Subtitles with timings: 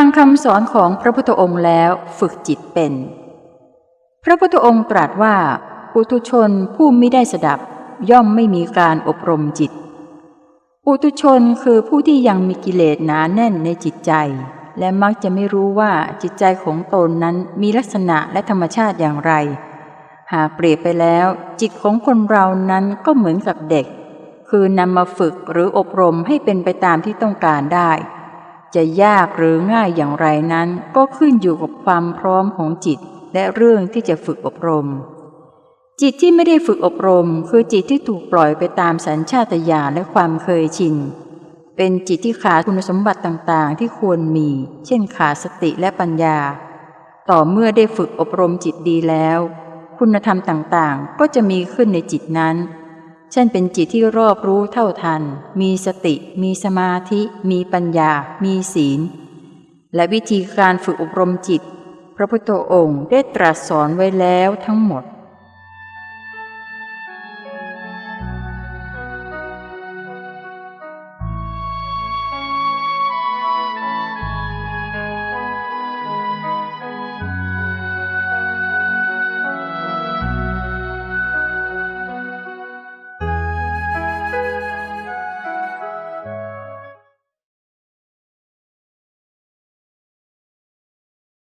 [0.00, 2.92] ฟังคำสอนของพระพุทธองค์แล้วฝึกจิตเป็น
[4.24, 5.36] พระพุทธองค์ตรัสว่า
[5.92, 7.58] ปุถุชนผู้ไม่ได้สดับ
[8.10, 9.72] ย่อมไม่มีการอบรมจิต
[10.84, 14.12] ปุถุชนคือผู้ที่ยังมีกิเลสหนาแน่นในจิตใจ
[14.78, 19.32] และมักจะไม่รู้ว่าจิตใจของตนนั้นมีลักษณะและธรรมชาติอย่างไร
[20.32, 21.26] หากเปรียบไปแล้ว
[21.60, 23.86] จิตของคนเรานั้นก็เหมือนกับเด็ก
[24.48, 27.92] คือนำมาฝึกหรืออบรมให้เป็นไปตามที่ต้องการได้
[28.74, 32.98] จะยากหรือง่ายอย่างไรนั้น ก็ขึ้นอยู่กับความพร้อมของจิต
[33.34, 34.86] และเรื่องที่จะฝึกอบรม
[36.00, 40.94] จิตที่ไม่ได้ฝึกอบรม คือจิตที่ถูกปล่อยไปตามสัญชาตญาณและความเคยชิน
[41.76, 44.48] เป็นจิตที่ขาดคุณสมบัติต่างๆ ที่ควรมี
[44.86, 46.38] เช่นขาดสติและปัญญา
[47.30, 49.38] ต่อเมื่อได้ฝึกอบรมจิตดีแล้ว
[49.98, 52.56] คุณธรรมต่างๆ ก็จะมีขึ้นในจิตนั้น
[53.36, 55.22] เช่นเป็นจิตที่รอบรู้เท่าทัน
[55.60, 58.12] มีสติ มีสมาธิ มีปัญญา
[58.44, 59.00] มีศีล
[59.94, 61.62] และวิธีการฝึกอบรมจิต
[62.16, 65.04] พระพุทธองค์ได้ตรัสสอนไว้แล้วทั้งหมด